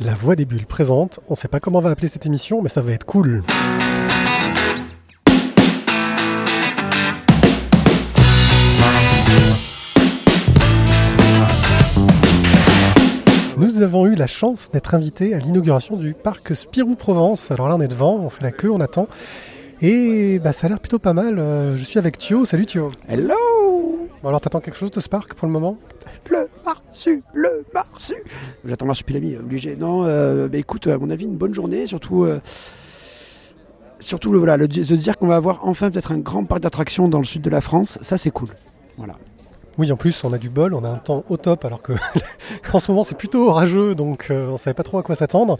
[0.00, 1.20] La Voix des Bulles présente.
[1.28, 3.42] On sait pas comment on va appeler cette émission, mais ça va être cool.
[13.56, 17.50] Nous avons eu la chance d'être invités à l'inauguration du parc Spirou Provence.
[17.50, 19.06] Alors là, on est devant, on fait la queue, on attend.
[19.80, 21.38] Et bah, ça a l'air plutôt pas mal.
[21.38, 22.44] Euh, Je suis avec Thio.
[22.44, 22.90] Salut Thio.
[23.08, 23.34] Hello
[24.22, 25.76] Bon, alors, t'attends quelque chose de ce parc pour le moment?
[26.30, 28.14] Le marsu, le marsu
[28.64, 29.76] J'attends marsupilami, obligé.
[29.76, 32.24] Non, euh, bah écoute, à mon avis, une bonne journée, surtout...
[32.24, 32.40] euh,
[34.00, 37.08] Surtout le, voilà, le, se dire qu'on va avoir enfin peut-être un grand parc d'attractions
[37.08, 38.48] dans le sud de la France, ça c'est cool.
[38.98, 39.14] Voilà.
[39.78, 41.92] Oui, en plus, on a du bol, on a un temps au top, alors que
[42.72, 45.56] en ce moment c'est plutôt orageux, donc euh, on savait pas trop à quoi s'attendre.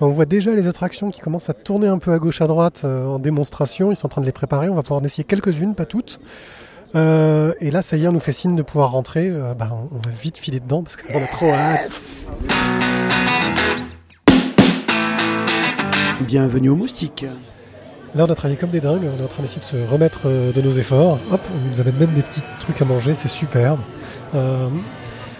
[0.00, 2.82] On voit déjà les attractions qui commencent à tourner un peu à gauche à droite
[2.84, 3.90] euh, en démonstration.
[3.90, 4.68] Ils sont en train de les préparer.
[4.68, 6.20] On va pouvoir en essayer quelques-unes, pas toutes.
[6.94, 9.28] Euh, et là, ça y est, on nous fait signe de pouvoir rentrer.
[9.28, 12.00] Euh, bah, on on va vite filer dedans parce qu'on a trop hâte.
[16.20, 17.24] Bienvenue au moustique.
[18.14, 19.04] Là, on a travaillé comme des dingues.
[19.04, 21.18] On est en train d'essayer de se remettre euh, de nos efforts.
[21.30, 23.14] Hop, on nous amène même des petits trucs à manger.
[23.14, 23.76] C'est super.
[24.34, 24.68] Euh,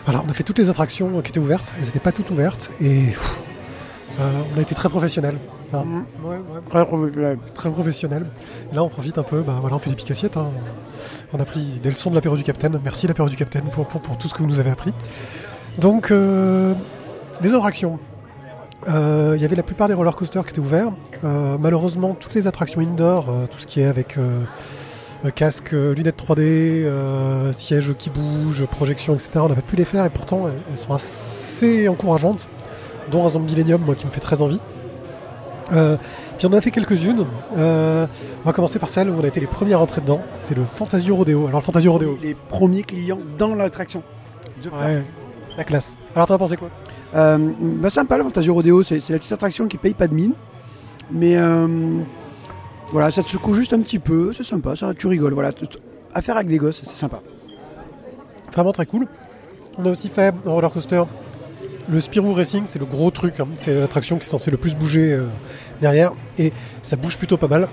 [0.04, 1.66] voilà, on a fait toutes les attractions qui étaient ouvertes.
[1.78, 2.70] Elles n'étaient pas toutes ouvertes.
[2.80, 3.38] Et pff,
[4.18, 5.38] on a été très professionnels.
[5.72, 6.38] Ouais, ouais,
[6.70, 7.38] Très professionnel.
[7.54, 8.26] très professionnel.
[8.72, 9.42] Là, on profite un peu.
[9.42, 10.36] Bah, voilà, on fait des piques-assiettes.
[10.36, 10.46] hein.
[11.32, 12.78] On a pris des leçons de l'apéro du Capitaine.
[12.82, 14.92] Merci l'apéro du Capitaine pour, pour, pour tout ce que vous nous avez appris.
[15.78, 16.74] Donc, euh,
[17.42, 17.98] les attractions.
[18.88, 20.92] Euh, Il y avait la plupart des roller coasters qui étaient ouverts.
[21.24, 24.16] Euh, malheureusement, toutes les attractions indoor, euh, tout ce qui est avec
[25.34, 26.38] casque, lunettes 3D,
[26.84, 30.78] euh, sièges qui bougent, projections, etc., on n'a pas pu les faire et pourtant elles,
[30.78, 32.48] sont assez encourageantes,
[33.10, 34.60] dont un Zombie Millennium, moi, qui me fait très envie.
[35.72, 35.96] Euh,
[36.38, 37.24] puis on en a fait quelques-unes.
[37.56, 38.06] Euh,
[38.42, 40.20] on va commencer par celle où on a été les premiers à rentrer dedans.
[40.38, 41.46] C'est le Fantasio Rodeo.
[41.46, 44.02] Alors le Fantasio Rodeo, Les premiers clients dans l'attraction.
[44.64, 45.02] Ouais,
[45.56, 45.92] la classe.
[46.14, 46.70] Alors t'en as pensé quoi?
[47.14, 50.32] Euh, bah, sympa le Fantasio Rodeo, c'est la petite attraction qui paye pas de mine.
[51.10, 51.36] Mais
[52.92, 55.34] voilà, ça te secoue juste un petit peu, c'est sympa, ça, tu rigoles.
[55.34, 55.78] Voilà, T- t-
[56.14, 57.20] à faire avec des gosses, c'est sympa.
[58.52, 59.06] Vraiment très cool.
[59.76, 61.02] On a aussi fait un roller coaster.
[61.90, 63.40] Le Spirou Racing, c'est le gros truc.
[63.40, 63.46] hein.
[63.56, 65.26] C'est l'attraction qui est censée le plus bouger euh,
[65.80, 66.12] derrière.
[66.38, 67.68] Et ça bouge plutôt pas mal.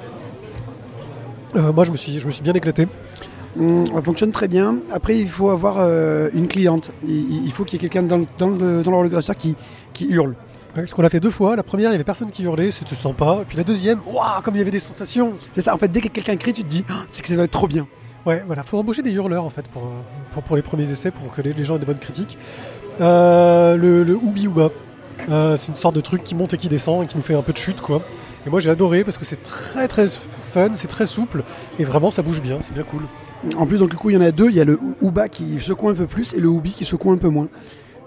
[1.56, 2.88] Euh, moi, je me, suis, je me suis bien éclaté.
[3.60, 4.78] Hum, ça fonctionne très bien.
[4.92, 6.92] Après, il faut avoir euh, une cliente.
[7.08, 8.50] Il, il faut qu'il y ait quelqu'un dans, le- dans
[9.02, 9.56] le, dans qui,
[9.94, 10.30] qui hurle.
[10.76, 11.56] Ouais, Parce qu'on l'a fait deux fois.
[11.56, 13.40] La première, il y avait personne qui hurlait, c'était sympa.
[13.42, 15.34] Et puis la deuxième, waouh, comme il y avait des sensations.
[15.54, 17.36] C'est ça, en fait, dès que quelqu'un crie, tu te dis, Ah, c'est que ça
[17.36, 17.88] va être trop bien.
[18.26, 19.84] Ouais, voilà, faut embaucher des hurleurs en fait pour,
[20.32, 22.40] pour, pour les premiers essais, pour que les, les gens aient des bonnes critiques.
[23.02, 24.70] Euh, le, le Oubi Ouba,
[25.30, 27.36] euh, c'est une sorte de truc qui monte et qui descend et qui nous fait
[27.36, 28.02] un peu de chute quoi.
[28.48, 31.44] Et moi j'ai adoré parce que c'est très très fun, c'est très souple
[31.80, 33.02] et vraiment ça bouge bien, c'est bien cool.
[33.58, 34.50] En plus, donc, du coup, il y en a deux.
[34.50, 37.12] Il y a le Ouba qui secoue un peu plus et le Oubi qui secoue
[37.12, 37.48] un peu moins.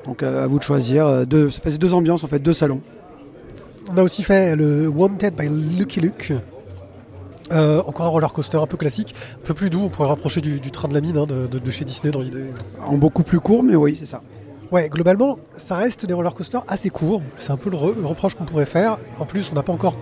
[0.04, 1.26] Donc, euh, à vous de choisir.
[1.28, 2.80] Deux, ça fait deux ambiances, en fait, deux salons.
[3.92, 6.32] On a aussi fait le Wanted by Lucky Luke.
[7.52, 10.40] Euh, encore un roller coaster un peu classique, un peu plus doux, on pourrait rapprocher
[10.40, 12.46] du, du train de la mine hein, de, de- de chez Disney dans l'idée.
[12.84, 14.22] En beaucoup plus court, mais oui, c'est ça.
[14.70, 17.22] Ouais, globalement, ça reste des roller coasters assez courts.
[17.38, 18.98] C'est un peu le, re- le reproche qu'on pourrait faire.
[19.18, 19.94] En plus, on n'a pas encore.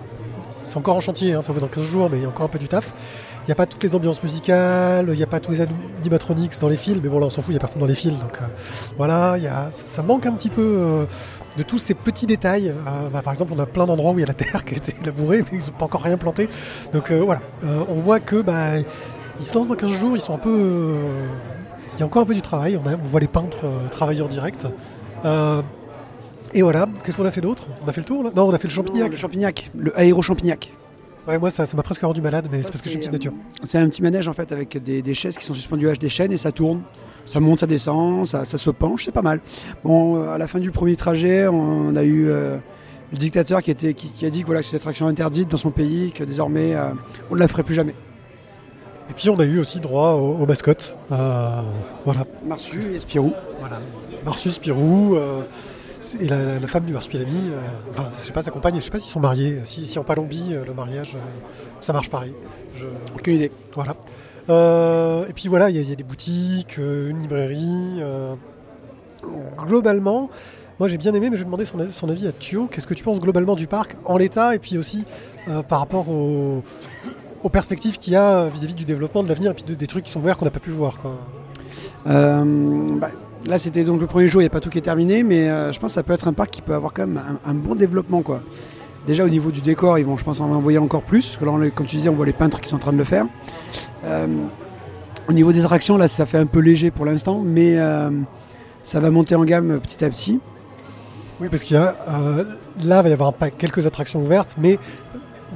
[0.63, 2.45] C'est encore en chantier, hein, ça vaut dans 15 jours, mais il y a encore
[2.45, 2.93] un peu du taf.
[3.43, 6.59] Il n'y a pas toutes les ambiances musicales, il n'y a pas tous les animatronics
[6.59, 7.95] dans les fils, mais bon, là, on s'en fout, il n'y a personne dans les
[7.95, 8.11] fils.
[8.11, 8.45] Donc euh,
[8.97, 11.05] voilà, il y a, ça manque un petit peu euh,
[11.55, 12.67] de tous ces petits détails.
[12.71, 14.73] Euh, bah, par exemple, on a plein d'endroits où il y a la terre qui
[14.73, 16.49] a été labourée, mais ils n'ont pas encore rien planté.
[16.91, 18.79] Donc euh, voilà, on voit que bah,
[19.39, 20.95] ils se lancent dans 15 jours, ils sont un peu.
[21.97, 23.87] Il y a encore un peu du travail, on, a- on voit les peintres euh,
[23.89, 24.65] travailleurs directs.
[25.25, 25.61] Euh,
[26.53, 27.67] et voilà, qu'est-ce qu'on a fait d'autre?
[27.83, 28.29] On a fait le tour là?
[28.35, 29.11] Non, on a fait le champignac.
[29.11, 30.71] Le champignac, le aéro-champignac.
[31.27, 33.11] Ouais, moi ça ça m'a presque rendu malade, mais c'est parce que j'ai une petite
[33.11, 33.33] nature.
[33.63, 36.07] C'est un petit manège, en fait, avec des, des chaises qui sont suspendues à des
[36.07, 36.81] chaînes et ça tourne.
[37.25, 39.41] Ça monte, ça descend, ça, ça se penche, c'est pas mal.
[39.83, 42.55] Bon, euh, à la fin du premier trajet, on a eu euh,
[43.11, 45.51] le dictateur qui, était, qui, qui a dit que, voilà, que c'est une attraction interdite
[45.51, 46.91] dans son pays, que désormais, euh,
[47.29, 47.95] on ne la ferait plus jamais.
[49.09, 50.97] Et puis on a eu aussi droit aux, aux mascottes.
[51.11, 51.61] Euh,
[52.05, 53.33] voilà, Marsu et Spirou.
[53.59, 53.79] voilà.
[54.25, 55.41] Marsus, Spirou, euh,
[56.19, 57.49] et la, la- la femme du marsupilami.
[57.51, 57.59] euh,
[57.91, 59.59] enfin, je sais pas, sa compagne, je sais pas s'ils sont mariés.
[59.63, 61.15] Si, si en Palombie, euh, le mariage,
[61.81, 62.33] ça marche pareil.
[62.75, 63.51] Je- Aucune idée.
[63.75, 63.95] Voilà.
[65.29, 68.01] Et puis voilà, il y, a- il y a des boutiques, une librairie.
[69.65, 70.29] globalement,
[70.79, 72.67] moi j'ai bien aimé, mais je vais demander son avis, son avis à Thio.
[72.67, 75.05] Qu'est-ce que tu penses globalement du parc en l'état et puis aussi
[75.49, 76.63] euh, par rapport aux,
[77.43, 80.05] aux perspectives qu'il y a vis-à-vis du développement, de l'avenir et puis de- des trucs
[80.05, 80.97] qui sont ouverts qu'on n'a pas pu voir.
[80.99, 81.11] Quoi.
[82.07, 82.43] Euh,
[82.99, 83.09] bah,
[83.47, 85.49] là, c'était donc le premier jour, il n'y a pas tout qui est terminé, mais
[85.49, 87.49] euh, je pense que ça peut être un parc qui peut avoir quand même un,
[87.51, 88.21] un bon développement.
[88.21, 88.41] Quoi.
[89.05, 91.45] Déjà, au niveau du décor, ils vont, je pense, en envoyer encore plus, parce que
[91.45, 93.03] là, on comme tu disais, on voit les peintres qui sont en train de le
[93.05, 93.25] faire.
[94.05, 94.27] Euh,
[95.29, 98.09] au niveau des attractions, là, ça fait un peu léger pour l'instant, mais euh,
[98.83, 100.39] ça va monter en gamme petit à petit.
[101.39, 102.43] Oui, parce qu'il y a euh,
[102.83, 104.79] là, il va y avoir pas quelques attractions ouvertes, mais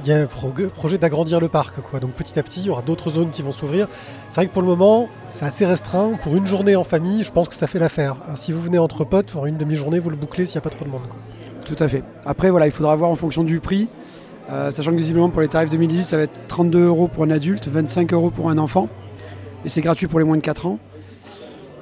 [0.00, 1.74] il y a un projet d'agrandir le parc.
[2.00, 3.88] Donc petit à petit, il y aura d'autres zones qui vont s'ouvrir.
[4.28, 6.14] C'est vrai que pour le moment, c'est assez restreint.
[6.22, 8.16] Pour une journée en famille, je pense que ça fait l'affaire.
[8.36, 10.70] Si vous venez entre potes, pour une demi-journée, vous le bouclez s'il n'y a pas
[10.70, 11.02] trop de monde.
[11.64, 12.02] Tout à fait.
[12.24, 13.88] Après, voilà, il faudra voir en fonction du prix.
[14.50, 17.30] Euh, sachant que visiblement pour les tarifs 2018, ça va être 32 euros pour un
[17.30, 18.88] adulte, 25 euros pour un enfant.
[19.64, 20.78] Et c'est gratuit pour les moins de 4 ans.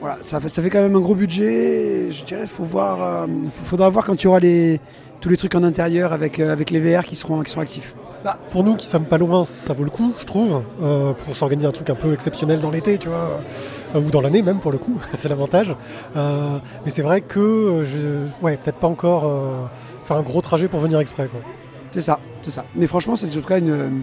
[0.00, 2.10] Voilà, ça, ça, fait quand même un gros budget.
[2.10, 3.26] Je dirais, faut voir, euh,
[3.64, 4.80] faudra voir quand il y aura les,
[5.20, 7.94] tous les trucs en intérieur avec, euh, avec les VR qui seront, qui seront actifs.
[8.24, 11.66] Bah, pour nous qui sommes pas loin, ça vaut le coup, je trouve, pour s'organiser
[11.66, 13.40] un truc un peu exceptionnel dans l'été, tu vois,
[13.94, 15.74] ou dans l'année même pour le coup, c'est l'avantage.
[16.14, 19.70] mais c'est vrai que je, ouais, peut-être pas encore
[20.04, 21.28] faire un gros trajet pour venir exprès.
[21.28, 21.40] Quoi.
[21.92, 22.64] C'est ça, c'est ça.
[22.74, 24.02] Mais franchement, c'est en tout cas une,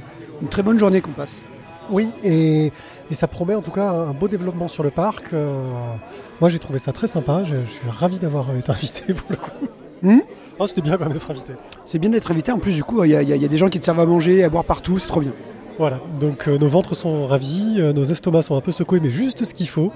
[0.49, 1.43] très bonne journée qu'on passe.
[1.89, 2.71] Oui, et,
[3.13, 5.33] ça promet en tout cas un beau développement sur le parc.
[5.33, 5.63] Euh,
[6.41, 7.43] moi, j'ai trouvé ça très sympa.
[7.45, 9.67] Je, suis ravi d'avoir été invité pour le coup.
[10.01, 10.19] Hmm
[10.59, 11.53] oh, C'était bien quand même d'être invité.
[11.85, 12.51] C'est bien d'être invité.
[12.51, 14.49] En plus, du coup, il y, a des gens qui te servent à manger, à
[14.49, 14.99] boire partout.
[14.99, 15.33] C'est trop bien.
[15.79, 19.11] Voilà, donc euh, nos ventres sont ravis, euh, nos estomacs sont un peu secoués, mais
[19.11, 19.91] juste ce qu'il faut.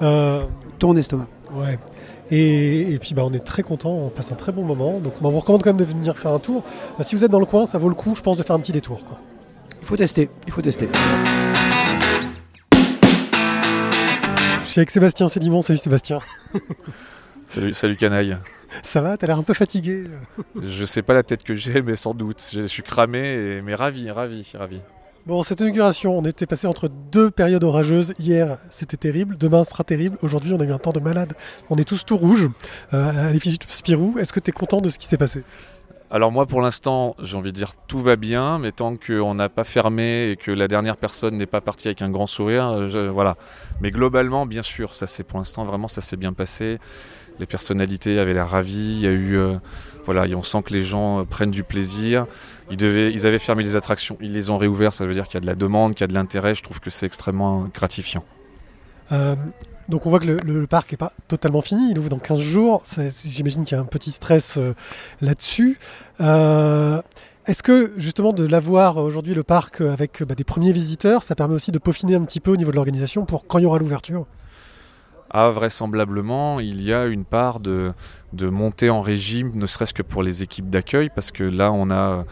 [0.00, 1.26] Ton estomac.
[1.54, 1.78] Ouais.
[2.30, 5.00] Et, puis bah, on est très content, on passe un très bon moment.
[5.00, 6.62] Donc on vous recommande quand même de venir faire un tour.
[6.98, 8.56] Euh, si vous êtes dans le coin, ça vaut le coup, je pense, de faire
[8.56, 9.04] un petit détour.
[9.04, 9.18] Quoi.
[9.88, 10.86] Il faut tester, il faut tester.
[14.62, 16.18] Je suis avec Sébastien Sédimon, salut Sébastien.
[17.48, 18.36] salut, salut canaille.
[18.82, 20.04] Ça va, t'as l'air un peu fatigué.
[20.62, 22.50] je sais pas la tête que j'ai, mais sans doute.
[22.52, 24.82] Je suis cramé, mais ravi, ravi, ravi.
[25.24, 28.12] Bon, cette inauguration, on était passé entre deux périodes orageuses.
[28.18, 29.38] Hier, c'était terrible.
[29.38, 30.18] Demain, ce sera terrible.
[30.20, 31.32] Aujourd'hui, on a eu un temps de malade.
[31.70, 32.50] On est tous tout rouges
[32.92, 34.18] euh, à l'effigie de Spirou.
[34.18, 35.44] Est-ce que tu es content de ce qui s'est passé?
[36.10, 39.48] Alors moi pour l'instant j'ai envie de dire tout va bien mais tant qu'on n'a
[39.48, 43.36] pas fermé et que la dernière personne n'est pas partie avec un grand sourire voilà
[43.80, 46.78] mais globalement bien sûr ça c'est pour l'instant vraiment ça s'est bien passé
[47.38, 49.56] les personnalités avaient l'air ravies il y a eu euh,
[50.08, 52.26] voilà, on sent que les gens euh, prennent du plaisir.
[52.70, 55.40] Ils, avaient fermé les attractions, ils les ont réouvertes, ça veut dire qu'il y a
[55.42, 56.54] de la demande, qu'il y a de l'intérêt.
[56.54, 58.24] Je trouve que c'est extrêmement gratifiant.
[59.12, 59.36] Euh,
[59.88, 62.84] donc on voit que le, parc n'est pas totalement fini, il ouvre dans 15 jours.
[63.24, 64.74] J'imagine qu'il y a un petit stress euh,
[65.20, 65.78] là-dessus.
[67.48, 71.54] Est-ce que justement de l'avoir aujourd'hui le parc avec bah, des premiers visiteurs, ça permet
[71.54, 73.78] aussi de peaufiner un petit peu au niveau de l'organisation pour quand il y aura
[73.78, 74.26] l'ouverture?
[75.30, 77.92] Ah, vraisemblablement, il y a une part de,
[78.34, 81.90] de montée en régime, ne serait-ce que pour les équipes d'accueil, parce que là, on
[81.90, 82.24] a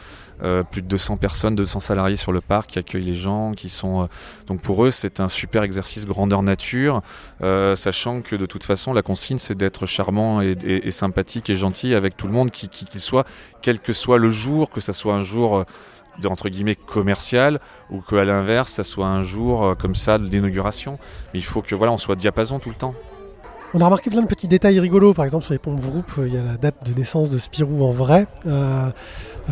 [0.43, 3.69] euh, plus de 200 personnes, 200 salariés sur le parc qui accueillent les gens, qui
[3.69, 4.03] sont...
[4.03, 4.07] Euh,
[4.47, 7.03] donc pour eux, c'est un super exercice grandeur nature,
[7.43, 11.95] euh, sachant que de toute façon, la consigne, c'est d'être charmant et, sympathique et gentil
[11.95, 13.27] avec tout le monde, qui qu'il soit,
[13.63, 15.65] quel que soit le jour, que ce soit un jour
[16.47, 17.61] guillemets commercial
[17.91, 20.99] ou qu'à l'inverse ça soit un jour comme ça d'inauguration.
[21.33, 22.95] Mais il faut que voilà on soit diapason tout le temps.
[23.79, 26.27] On a remarqué plein de petits détails rigolos, par exemple sur les pompes Vroop, euh,
[26.27, 28.27] il y a la date de naissance de Spirou en vrai.
[28.47, 28.89] Euh,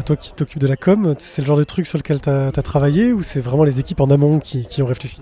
[0.06, 2.50] toi qui t'occupes de la com, c'est le genre de truc sur lequel tu as,
[2.62, 5.21] travaillé ou c'est vraiment les équipes en amont qui, qui ont réfléchi?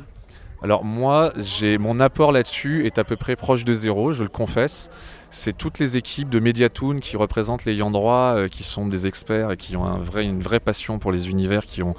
[0.62, 4.28] Alors moi, j'ai mon apport là-dessus est à peu près proche de zéro, je le
[4.28, 4.88] confesse
[5.32, 9.50] c'est toutes les équipes de Mediatoon qui représentent les droit, euh, qui sont des experts
[9.52, 11.94] et qui ont une vraie passion pour les univers, qui ont,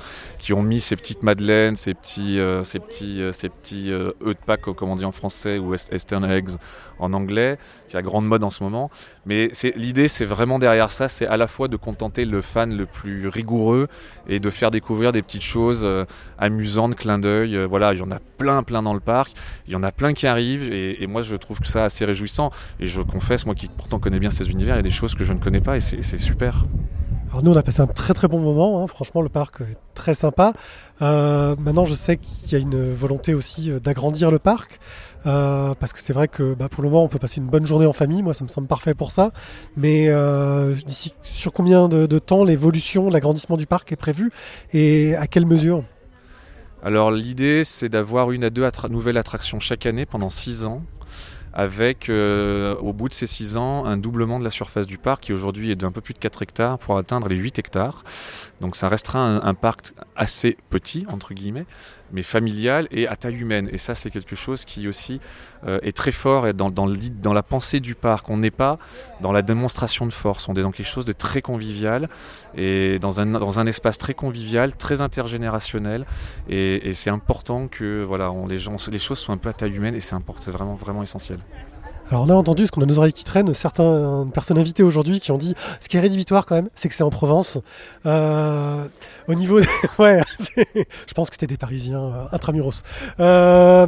[0.61, 4.61] mis ces petites madeleines, ces petits, euh, ces petits, euh, ces petits œufs de Pâques,
[4.61, 6.51] comme on dit en français, ou Eastern Eggs
[6.99, 7.57] en anglais,
[7.89, 8.91] qui est à grande mode en ce moment.
[9.25, 12.85] Mais l'idée, c'est vraiment derrière ça, c'est à la fois de contenter le fan le
[12.85, 13.87] plus rigoureux
[14.27, 15.87] et de faire découvrir des petites choses
[16.37, 17.65] amusantes, clin d'œil.
[17.65, 19.33] voilà, il y en a plein, plein dans le parc.
[19.67, 22.51] Il y en a plein qui arrivent et, moi, je trouve que ça assez réjouissant.
[23.45, 25.39] Moi qui pourtant connais bien ces univers, il y a des choses que je ne
[25.39, 26.65] connais pas et c'est super.
[27.31, 28.87] Alors nous on a passé un très très bon moment, hein.
[28.87, 30.53] franchement le parc est très sympa.
[31.01, 34.79] Euh, maintenant je sais qu'il y a une volonté aussi euh, d'agrandir le parc,
[35.25, 37.65] euh, parce que c'est vrai que bah, pour le moment on peut passer une bonne
[37.65, 39.31] journée en famille, moi ça me semble parfait pour ça.
[39.75, 40.09] Mais
[40.85, 44.31] d'ici sur combien de, de temps l'évolution, l'agrandissement du parc est prévu
[44.71, 45.83] et à quelle mesure?
[46.83, 50.83] Alors l'idée c'est d'avoir une à deux nouvelles attractions chaque année pendant six ans
[51.53, 55.23] avec euh, au bout de ces 6 ans un doublement de la surface du parc
[55.23, 58.03] qui aujourd'hui est d'un peu plus de 4 hectares pour atteindre les 8 hectares.
[58.59, 61.65] Donc ça restera un, parc assez petit, entre guillemets,
[62.13, 63.69] mais familial et à taille humaine.
[63.71, 65.19] Et ça c'est quelque chose qui aussi
[65.65, 68.29] euh, est très fort dans, dans, la pensée du parc.
[68.29, 68.77] On n'est pas
[69.21, 72.09] dans la démonstration de force, on est dans quelque chose de très convivial
[72.55, 76.05] et dans un, espace très convivial, très intergénérationnel.
[76.49, 80.15] Et, c'est important que voilà, les choses soient un peu à taille humaine et c'est
[80.51, 81.39] vraiment, vraiment essentiel.
[82.09, 85.19] Alors on a entendu, ce qu'on a nos oreilles qui traînent, certaines personnes invitées aujourd'hui
[85.19, 87.57] qui ont dit ce qui est rédhibitoire quand même, c'est que c'est en Provence.
[88.05, 88.83] Euh,
[89.27, 89.59] au niveau,
[89.99, 90.21] ouais,
[90.75, 92.83] je pense que c'était des Parisiens euh, intramuros.
[93.19, 93.87] Euh,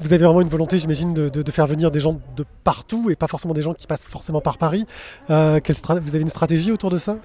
[0.00, 3.28] vous avez vraiment une volonté, j'imagine, de, faire venir des gens de partout et pas
[3.28, 4.86] forcément des gens qui passent forcément par Paris.
[5.28, 5.60] Euh,
[6.02, 7.16] vous avez une stratégie autour de ça?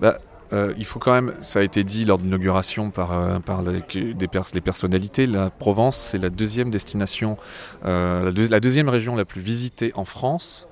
[0.00, 0.18] Bah,
[0.52, 3.62] euh, il faut quand même, ça a été dit lors de l'inauguration par, euh, par
[3.62, 7.36] les, des personnalités, la Provence, c'est la deuxième destination,
[7.84, 10.68] la, la, deuxième région la plus visitée en France,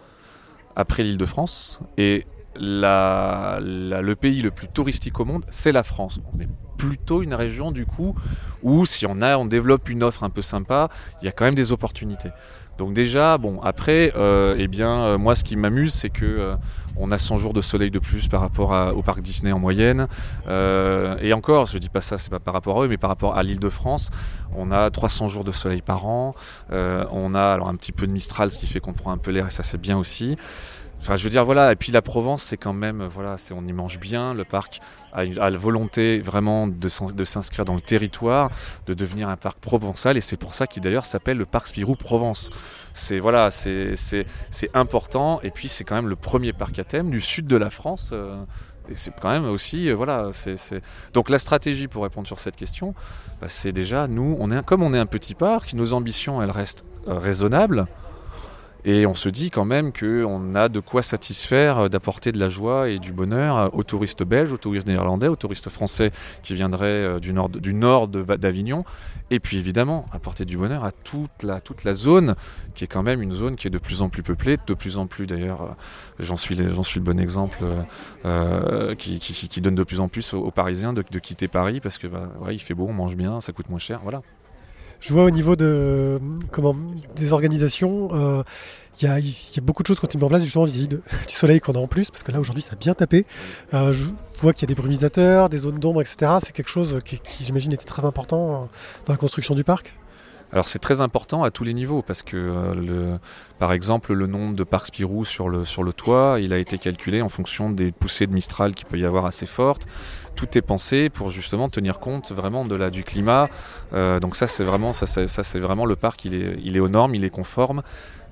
[0.77, 1.81] après l'île de France.
[1.97, 2.27] Et
[2.57, 6.21] le pays le plus touristique au monde, c'est la France.
[6.33, 8.15] On est plutôt une région du coup
[8.63, 10.89] où si on a, on développe une offre un peu sympa,
[11.23, 12.31] il y a quand même des opportunités.
[12.79, 16.57] Donc déjà, bon, après, euh, eh bien, euh, moi, ce qui m'amuse, c'est que euh,
[16.97, 20.07] on a 100 jours de soleil de plus par rapport au parc Disney en moyenne.
[20.49, 23.37] et encore, je dis pas ça, c'est pas par rapport à eux, mais par rapport
[23.37, 24.11] à l'Île-de-France,
[24.57, 26.35] on a 300 jours de soleil par an.
[26.71, 29.33] on a alors un petit peu de Mistral, ce qui fait qu'on prend un peu
[29.33, 30.37] l'air, et ça c'est bien aussi.
[31.05, 31.71] Enfin, je veux dire, voilà.
[31.71, 34.33] Et puis la Provence, c'est quand même, voilà, c'est on y mange bien.
[34.33, 34.81] Le parc
[35.13, 38.51] a, la volonté vraiment de, s'inscrire dans le territoire,
[38.87, 41.95] de devenir un parc provençal, et c'est pour ça qu'il d'ailleurs s'appelle le parc Spirou
[41.95, 42.49] Provence.
[42.95, 44.25] C'est voilà, c'est
[44.73, 45.43] important.
[45.43, 48.09] Et puis c'est quand même le premier parc à thème du sud de la France.
[48.15, 48.43] Euh,
[48.89, 50.57] et c'est quand même aussi, euh, voilà, c'est
[51.13, 52.95] donc la stratégie pour répondre sur cette question,
[53.43, 56.51] bah, c'est déjà nous, on est comme on est un petit parc, nos ambitions elles
[56.51, 57.87] restent euh, raisonnables.
[58.87, 62.49] Et on se dit quand même qu'on a de quoi satisfaire, euh, d'apporter de la
[62.49, 66.11] joie et du bonheur euh, aux touristes belges, aux touristes néerlandais, aux touristes français
[66.43, 68.85] qui viendraient euh, du nord, du nord d'Avignon.
[69.31, 72.35] Et puis évidemment, apporter du bonheur à toute la, toute la zone,
[72.75, 74.99] qui est quand même une zone qui est de plus en plus peuplée, de plus
[74.99, 75.77] en plus d'ailleurs,
[76.19, 77.59] j'en suis, suis le bon exemple,
[78.99, 82.29] qui, qui, donne de plus en plus aux, Parisiens de, quitter Paris parce que bah,
[82.51, 84.01] il fait beau, on mange bien, ça coûte moins cher.
[84.03, 84.23] Voilà.
[85.07, 86.19] Je vois au niveau de,
[86.51, 86.75] comment,
[87.15, 88.43] des organisations, euh,
[89.03, 90.99] il y, a, beaucoup de choses qui ont été mises en place justement vis du
[91.29, 93.27] soleil qu'on a en plus, parce que là aujourd'hui ça a bien tapé.
[93.75, 94.05] Euh, je
[94.41, 96.39] vois qu'il y a des brumisateurs, des zones d'ombre, etc.
[96.43, 98.67] C'est quelque chose qui, j'imagine était très important euh,
[99.05, 99.95] dans la construction du parc.
[100.55, 103.19] Alors c'est très important à tous les niveaux parce que le,
[103.59, 106.79] par exemple le nombre de parcs Spirou sur le, sur le toit, il a été
[106.79, 109.87] calculé en fonction des poussées de Mistral qu'il peut y avoir assez fortes.
[110.37, 113.49] Tout est pensé pour justement tenir compte vraiment de la, du climat.
[113.95, 116.81] Euh, donc ça c'est vraiment ça, ça, c'est vraiment le parc il est, il est
[116.81, 117.83] aux normes, il est conforme.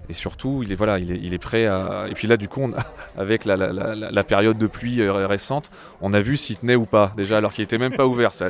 [0.08, 2.46] Et surtout il est voilà il est, il est prêt à et puis là du
[2.46, 2.72] coup on
[3.20, 7.38] avec la, période de pluie euh, récente on a vu s'il tenait ou pas déjà
[7.38, 8.48] alors qu'il était même pas ouvert c'est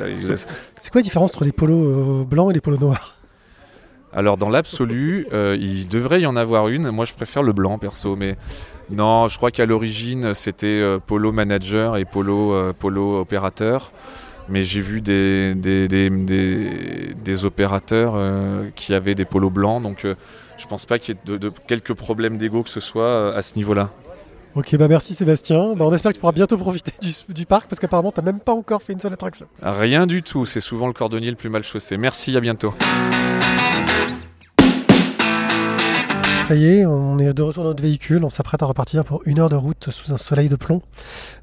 [0.91, 3.22] quoi la différence entre les polos euh, blancs et les polos noirs?
[4.15, 8.15] Alors dans l'absolu il devrait y en avoir une moi je préfère le blanc perso
[8.15, 8.37] mais
[8.89, 13.91] non, je crois qu'à l'origine, c'était euh, Polo Manager et Polo, euh, Polo Opérateur.
[14.49, 20.85] Mais j'ai vu des, des, opérateurs euh, qui avaient des polos blancs, donc je pense
[20.85, 23.89] pas qu'il y ait de, quelques problèmes d'ego que ce soit à ce niveau-là.
[24.55, 25.75] Ok, bah merci Sébastien.
[25.77, 28.25] Bah on espère que tu pourras bientôt profiter du, du parc parce qu'apparemment tu n'as
[28.25, 29.47] même pas encore fait une seule attraction.
[29.61, 31.95] Rien du tout, c'est souvent le cordonnier le plus mal chaussé.
[31.95, 32.73] Merci, à bientôt.
[36.47, 39.21] Ça y est, on est de retour dans notre véhicule, on s'apprête à repartir pour
[39.25, 40.81] une heure de route sous un soleil de plomb.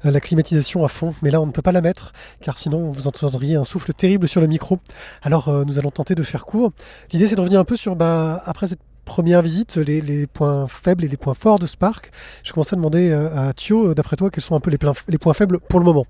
[0.05, 2.91] Euh, la climatisation à fond, mais là on ne peut pas la mettre, car sinon
[2.91, 4.77] vous entendriez un souffle terrible sur le micro.
[5.23, 6.71] Alors euh, nous allons tenter de faire court.
[7.11, 11.03] L'idée c'est de revenir un peu sur, bah, après cette première visite, les, points faibles
[11.03, 12.11] et les points forts de ce parc.
[12.43, 14.77] Je commence à demander euh, à Thio, d'après toi, quels sont un peu les,
[15.07, 16.05] les points faibles pour le moment?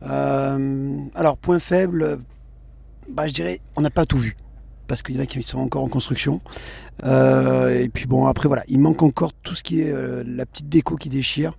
[0.00, 2.20] Alors, points faibles,
[3.10, 4.36] bah, je dirais, on n'a pas tout vu
[4.88, 6.40] parce qu'il y en a qui sont encore en construction.
[7.04, 10.46] Euh, et puis bon, après voilà, il manque encore tout ce qui est euh, la
[10.46, 11.52] petite déco qui déchire.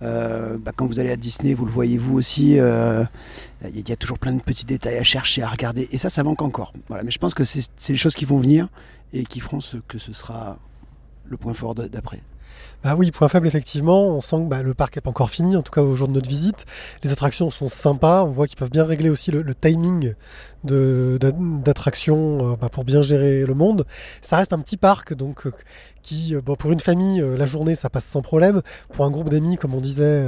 [0.00, 3.96] Euh, bah, quand vous allez à Disney, vous le voyez vous aussi, il y a
[3.96, 6.72] toujours plein de petits détails à chercher, à regarder, et ça, ça manque encore.
[6.86, 8.68] Voilà, mais je pense que c'est les choses qui vont venir
[9.12, 10.58] et qui feront ce que ce sera
[11.26, 12.22] le point fort d'après.
[12.84, 15.56] Bah oui, point faible effectivement, on sent que bah, le parc n'est pas encore fini,
[15.56, 16.64] en tout cas au jour de notre visite.
[17.02, 20.14] Les attractions sont sympas, on voit qu'ils peuvent bien régler aussi le, timing
[20.62, 23.84] d'attractions euh, bah, pour bien gérer le monde.
[24.22, 25.52] Ça reste un petit parc, donc euh,
[26.02, 28.62] qui, euh, bon, pour une famille, la journée ça passe sans problème.
[28.92, 30.26] Pour un groupe d'amis, comme on disait,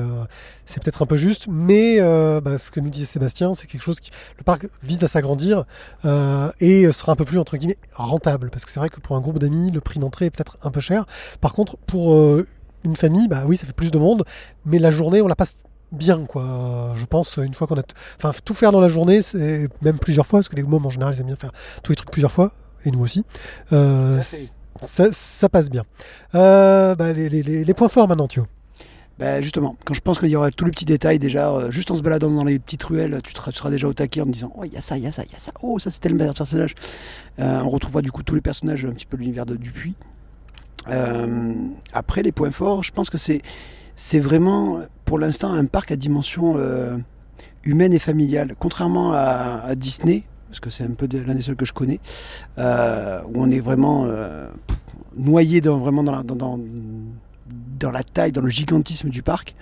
[0.67, 1.99] c'est peut-être un peu juste, mais
[2.41, 5.65] bah, ce que nous disait Sébastien, c'est quelque chose qui, le parc vise à s'agrandir
[6.61, 9.21] et sera un peu plus entre guillemets rentable, parce que c'est vrai que pour un
[9.21, 11.07] groupe d'amis, le prix d'entrée est peut-être un peu cher.
[11.41, 12.17] Par contre, pour
[12.85, 14.25] une famille, bah oui, ça fait plus de monde,
[14.65, 15.59] mais la journée, on la passe
[15.93, 16.93] bien, quoi.
[16.95, 17.83] Je pense, une fois qu'on a.
[18.17, 20.91] Enfin, tout faire dans la journée, c'est même plusieurs fois, parce que les mômes en
[20.91, 22.53] général, ils aiment bien faire tous les trucs plusieurs fois,
[22.85, 23.25] et nous aussi.
[23.73, 24.21] Euh,
[24.81, 25.85] ça, passe bien.
[26.35, 28.47] Euh, bah, les, points forts maintenant, Thio.
[29.19, 31.91] Bah justement, quand je pense qu'il y aura tous les petits détails déjà, euh, juste
[31.91, 34.65] en se baladant dans les petites ruelles, tu, seras, déjà au taquet en disant Oh,
[34.65, 36.09] il y a ça, il y a ça, il y a ça, oh, ça c'était
[36.09, 36.75] le meilleur personnage.
[37.39, 39.95] on retrouvera du coup tous les personnages, un petit peu l'univers de Dupuis.
[40.89, 41.55] Euh,
[41.93, 46.55] après, les points forts, je pense que c'est, vraiment, pour l'instant, un parc à dimension
[46.57, 46.97] euh,
[47.65, 48.55] humaine et familiale.
[48.59, 52.01] Contrairement à, Disney, parce que c'est un peu l'un des seuls que je connais,
[52.59, 54.49] euh, où on est vraiment euh,
[55.17, 59.55] noyé dans, vraiment dans la, dans, la taille, dans le gigantisme du parc.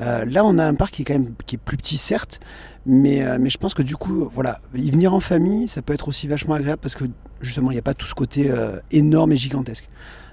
[0.00, 2.40] Euh, là, on a un parc qui est quand même qui est plus petit, certes,
[2.86, 6.08] mais, mais je pense que du coup, voilà, y venir en famille, ça peut être
[6.08, 7.04] aussi vachement agréable parce que
[7.40, 8.50] justement, il n'y a pas tout ce côté
[8.92, 9.88] énorme et gigantesque.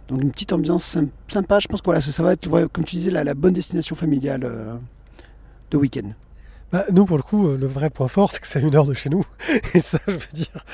[0.08, 3.12] Donc une petite ambiance sympa, je pense que voilà, ça, va être, comme tu disais,
[3.12, 4.50] la bonne destination familiale
[5.72, 6.14] de week-end.
[6.70, 8.86] Bah, nous, pour le coup, euh, le vrai point fort, c'est que c'est une heure
[8.86, 9.26] de chez nous.
[9.74, 10.66] Et ça, je veux dire,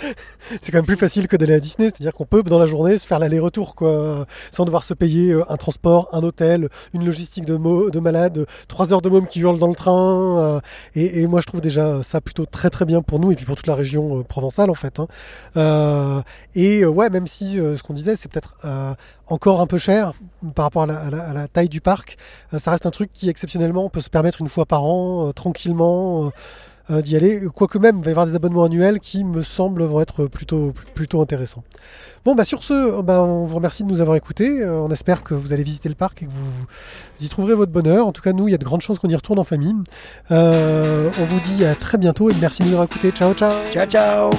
[0.60, 1.90] c'est quand même plus facile que d'aller à Disney.
[1.90, 5.52] C'est-à-dire qu'on peut, dans la journée, se faire l'aller-retour, quoi, sans devoir se payer euh,
[5.52, 7.58] un transport, un hôtel, une logistique de,
[7.92, 10.40] de malade, trois heures de môme qui hurlent dans le train.
[10.40, 10.60] Euh,
[10.96, 13.56] et, moi, je trouve déjà ça plutôt très très bien pour nous et puis pour
[13.56, 15.00] toute la région provençale, en fait.
[15.00, 16.24] Hein.
[16.56, 18.56] et ouais, même si ce qu'on disait, c'est peut-être
[19.28, 20.14] encore un peu cher
[20.56, 22.18] par rapport à la, taille du parc.
[22.54, 25.32] Euh, ça reste un truc qui exceptionnellement peut se permettre une fois par an, euh,
[25.32, 26.32] tranquillement,
[26.90, 27.42] euh, d'y aller.
[27.56, 30.74] Quoique même, il va y avoir des abonnements annuels qui me semblent vont être plutôt,
[30.94, 31.64] plutôt intéressants.
[32.26, 34.66] Bon, bah sur ce, bah, on vous remercie de nous avoir écoutés.
[34.66, 36.66] on espère que vous allez visiter le parc et que vous,
[37.22, 38.06] y trouverez votre bonheur.
[38.06, 39.76] En tout cas, nous, il y a de grandes chances qu'on y retourne en famille.
[40.30, 43.12] on vous dit à très bientôt et merci de nous avoir écoutés.
[43.12, 43.54] Ciao, ciao.
[43.72, 44.30] Ciao, ciao.